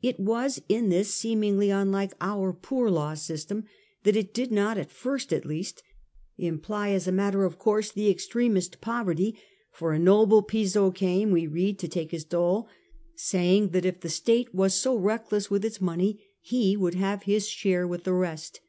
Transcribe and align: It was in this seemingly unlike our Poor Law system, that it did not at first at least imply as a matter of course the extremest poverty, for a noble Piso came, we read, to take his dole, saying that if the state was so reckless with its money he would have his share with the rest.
It 0.00 0.20
was 0.20 0.62
in 0.68 0.88
this 0.88 1.12
seemingly 1.12 1.68
unlike 1.68 2.12
our 2.20 2.52
Poor 2.52 2.88
Law 2.90 3.14
system, 3.14 3.64
that 4.04 4.14
it 4.14 4.32
did 4.32 4.52
not 4.52 4.78
at 4.78 4.92
first 4.92 5.32
at 5.32 5.44
least 5.44 5.82
imply 6.38 6.90
as 6.90 7.08
a 7.08 7.10
matter 7.10 7.42
of 7.44 7.58
course 7.58 7.90
the 7.90 8.08
extremest 8.08 8.80
poverty, 8.80 9.36
for 9.72 9.92
a 9.92 9.98
noble 9.98 10.42
Piso 10.42 10.92
came, 10.92 11.32
we 11.32 11.48
read, 11.48 11.80
to 11.80 11.88
take 11.88 12.12
his 12.12 12.22
dole, 12.24 12.68
saying 13.16 13.70
that 13.70 13.84
if 13.84 13.98
the 13.98 14.08
state 14.10 14.54
was 14.54 14.74
so 14.76 14.94
reckless 14.94 15.50
with 15.50 15.64
its 15.64 15.80
money 15.80 16.24
he 16.40 16.76
would 16.76 16.94
have 16.94 17.24
his 17.24 17.48
share 17.48 17.84
with 17.84 18.04
the 18.04 18.14
rest. 18.14 18.60